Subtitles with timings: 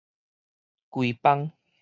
[0.89, 1.51] 整邦